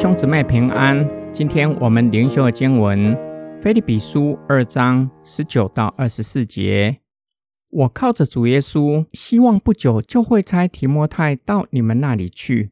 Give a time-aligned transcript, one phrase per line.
[0.00, 1.06] 兄姊妹平安。
[1.30, 3.14] 今天我们灵修的经文
[3.62, 7.02] 《菲利比书》二章十九到二十四节。
[7.70, 12.70] 我靠着主耶稣，希望不久就会差提摩太到你们那里去，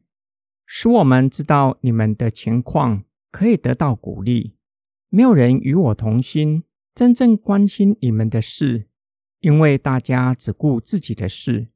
[0.65, 4.55] 使我们知道你们的情况，可以得到鼓励。
[5.09, 6.63] 没有人与我同心，
[6.95, 8.87] 真正关心你们的事，
[9.41, 11.67] 因为大家只顾自己的事，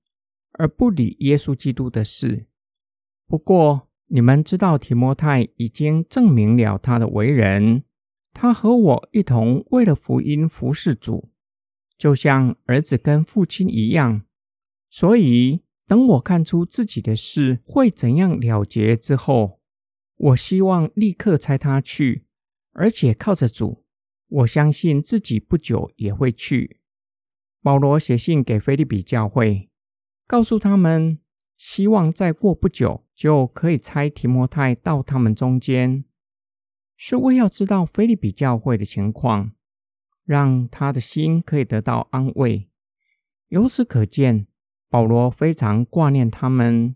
[0.54, 2.48] 而不理耶稣基督的事。
[3.28, 7.84] 不过，你们知道，提摩太已经证明了他的为人。
[8.32, 11.32] 他和我一同为了福音服侍主，
[11.98, 14.22] 就像儿子跟父亲一样。
[14.88, 19.60] 所以，等我看出自己的事会怎样了结之后，
[20.16, 22.28] 我希望立刻差他去，
[22.74, 23.84] 而且靠着主，
[24.28, 26.82] 我相信自己不久也会去。
[27.64, 29.72] 保罗写信给菲利比教会，
[30.28, 31.18] 告诉他们。
[31.58, 36.04] 希望再过不久就可以差提摩太到他们中间，
[36.98, 39.52] 是为要知道菲利比教会的情况，
[40.26, 42.70] 让他的心可以得到安慰。
[43.50, 44.48] 由此可见，
[44.90, 46.96] 保罗非常挂念他们，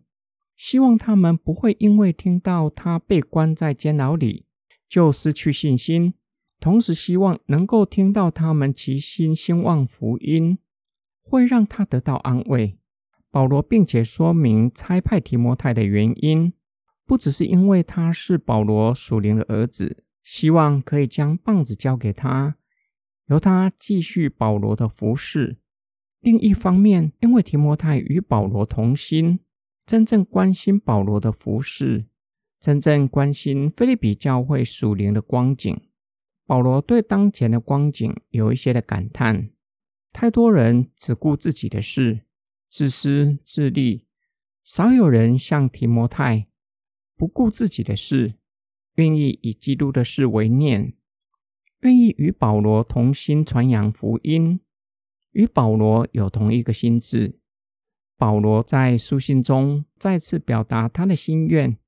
[0.55, 4.47] 希望他们不会因为听到他被关在监牢里
[4.89, 6.15] 就失去信心，
[6.59, 10.57] 同时希望能够听到他们齐心兴旺福音，
[11.21, 12.79] 会让他得到安慰。
[13.37, 16.53] 保罗并且说明差派提摩太的原因，
[17.05, 22.55] 不只是因为他是保罗属灵的儿子，希望可以将棒子交给他，
[23.27, 25.57] 由他继续保罗的服侍；
[26.19, 29.41] 另一方面，因为提摩太与保罗同心，
[29.85, 32.07] 真正关心保罗的服侍，
[32.59, 35.79] 真正关心菲利比教会属灵的光景。
[36.47, 39.51] 保罗对当前的光景有一些的感叹：
[40.11, 42.21] 太多人只顾自己的事。
[42.77, 44.05] 自私自利，
[44.63, 46.47] 少有人像提摩太，
[47.15, 48.35] 不顾自己的事，
[48.97, 50.93] 愿意以基督的事为念，
[51.79, 54.59] 愿意与保罗同心传扬福音，
[55.31, 57.39] 与保罗有同一个心智。
[58.15, 61.79] 保罗在书信中再次表达他的心愿，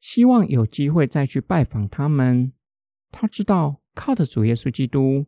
[0.00, 2.54] 希望有机会再去拜访他们。
[3.10, 5.26] 他知道靠着主耶稣基督，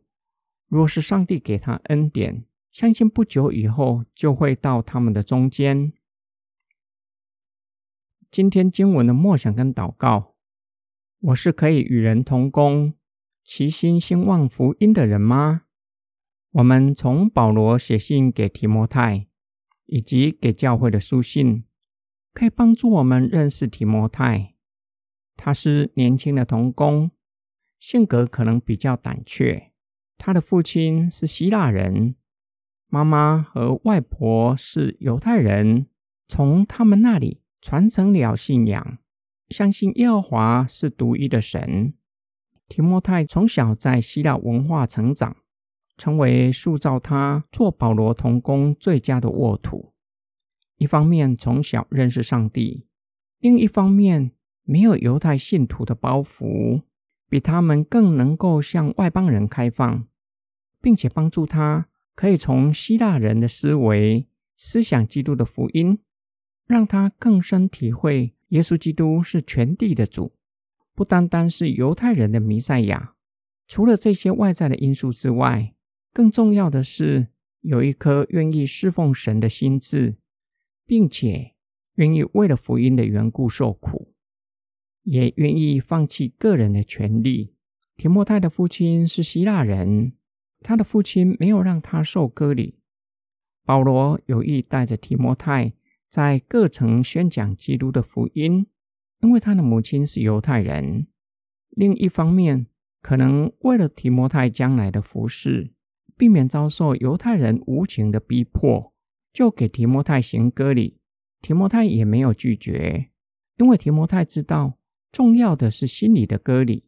[0.67, 2.43] 若是上帝给他恩典。
[2.71, 5.91] 相信不久以后就会到他们的中间。
[8.29, 10.35] 今天经文的默想跟祷告，
[11.19, 12.93] 我是可以与人同工、
[13.43, 15.63] 齐心兴旺福音的人吗？
[16.51, 19.27] 我们从保罗写信给提摩太，
[19.85, 21.65] 以及给教会的书信，
[22.33, 24.55] 可以帮助我们认识提摩太。
[25.35, 27.11] 他是年轻的童工，
[27.79, 29.73] 性格可能比较胆怯。
[30.17, 32.15] 他的父亲是希腊人。
[32.93, 35.87] 妈妈和外婆是犹太人，
[36.27, 38.97] 从他们那里传承了信仰，
[39.47, 41.93] 相信耶和华是独一的神。
[42.67, 45.37] 提摩太从小在希腊文化成长，
[45.95, 49.93] 成为塑造他做保罗同工最佳的沃土。
[50.75, 52.87] 一方面从小认识上帝，
[53.39, 54.31] 另一方面
[54.63, 56.81] 没有犹太信徒的包袱，
[57.29, 60.05] 比他们更能够向外邦人开放，
[60.81, 61.87] 并且帮助他。
[62.15, 65.99] 可以从希腊人的思维思想基督的福音，
[66.67, 70.33] 让他更深体会耶稣基督是全地的主，
[70.93, 73.15] 不单单是犹太人的弥赛亚。
[73.67, 75.73] 除了这些外在的因素之外，
[76.13, 77.29] 更重要的是
[77.61, 80.17] 有一颗愿意侍奉神的心智，
[80.85, 81.53] 并且
[81.95, 84.13] 愿意为了福音的缘故受苦，
[85.03, 87.55] 也愿意放弃个人的权利。
[87.95, 90.13] 提莫泰的父亲是希腊人。
[90.61, 92.79] 他的父亲没有让他受割礼。
[93.65, 95.73] 保罗有意带着提摩太
[96.07, 98.67] 在各城宣讲基督的福音，
[99.19, 101.07] 因为他的母亲是犹太人。
[101.69, 102.67] 另一方面，
[103.01, 105.73] 可能为了提摩太将来的服侍，
[106.17, 108.93] 避免遭受犹太人无情的逼迫，
[109.31, 110.99] 就给提摩太行割礼。
[111.41, 113.09] 提摩太也没有拒绝，
[113.57, 114.77] 因为提摩太知道，
[115.11, 116.85] 重要的是心里的割礼，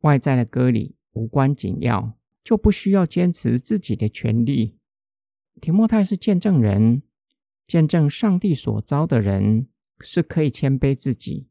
[0.00, 2.17] 外在的割礼无关紧要。
[2.48, 4.78] 就不需要坚持自己的权利。
[5.60, 7.02] 提莫泰是见证人，
[7.66, 9.68] 见证上帝所招的人
[10.00, 11.50] 是可以谦卑自己，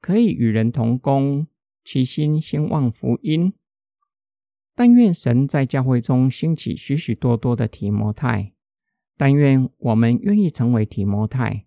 [0.00, 1.46] 可以与人同工，
[1.84, 3.52] 齐心兴旺福音。
[4.74, 8.52] 但愿神在教会中兴起许许多多的提摩太，
[9.16, 11.66] 但愿我们愿意成为提摩太，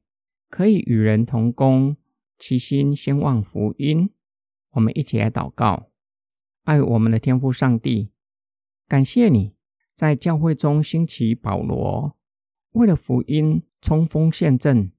[0.50, 1.96] 可以与人同工，
[2.38, 4.10] 齐心兴旺福音。
[4.72, 5.92] 我们一起来祷告，
[6.66, 8.10] 爱我们的天父上帝。
[8.88, 9.56] 感谢你
[9.96, 12.16] 在教会中兴起保罗，
[12.72, 14.92] 为了福音冲锋陷阵，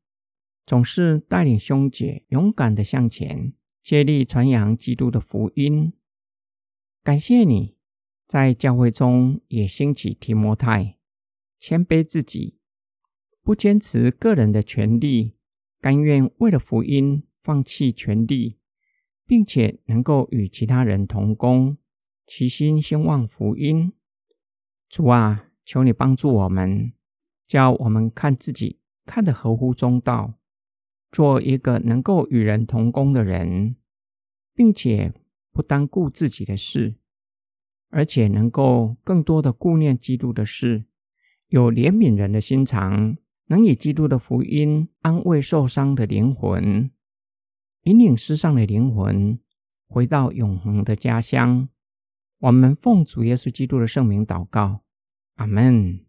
[0.64, 5.92] 总是带领兄姐勇敢的向前，接力传扬基督的福音。
[7.04, 7.76] 感谢你
[8.26, 10.98] 在教会中也兴起提摩太，
[11.60, 12.58] 谦卑自己，
[13.42, 15.36] 不坚持个人的权利，
[15.80, 18.58] 甘愿为了福音放弃权利，
[19.24, 21.78] 并且能够与其他人同工，
[22.26, 23.93] 齐心兴旺福音。
[24.88, 26.93] 主啊，求你帮助我们，
[27.46, 30.34] 叫我们看自己看得合乎中道。
[31.12, 33.76] 做一个能够与人同工的人，
[34.52, 35.14] 并且
[35.52, 36.96] 不单顾自己的事，
[37.90, 40.84] 而且能够更多的顾念基督的事，
[41.46, 46.90] 有怜悯人的心肠，能以基督的福音安慰受伤的灵魂，
[47.82, 49.38] 引领世上的灵魂
[49.87, 51.69] 回到永恒的家乡。
[52.38, 54.82] 我们奉主耶稣基督的圣名祷告，
[55.36, 56.05] 阿门。